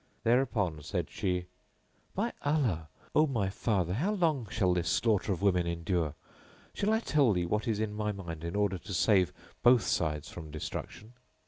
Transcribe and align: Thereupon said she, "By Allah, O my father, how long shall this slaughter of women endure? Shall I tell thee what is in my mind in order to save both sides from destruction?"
Thereupon 0.23 0.81
said 0.81 1.11
she, 1.11 1.45
"By 2.15 2.33
Allah, 2.41 2.87
O 3.13 3.27
my 3.27 3.51
father, 3.51 3.93
how 3.93 4.13
long 4.13 4.47
shall 4.49 4.73
this 4.73 4.89
slaughter 4.89 5.31
of 5.31 5.43
women 5.43 5.67
endure? 5.67 6.15
Shall 6.73 6.91
I 6.91 7.01
tell 7.01 7.33
thee 7.33 7.45
what 7.45 7.67
is 7.67 7.79
in 7.79 7.93
my 7.93 8.11
mind 8.11 8.43
in 8.43 8.55
order 8.55 8.79
to 8.79 8.95
save 8.95 9.31
both 9.61 9.83
sides 9.83 10.27
from 10.27 10.49
destruction?" 10.49 11.13